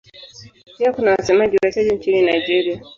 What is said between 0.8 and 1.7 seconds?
kuna wasemaji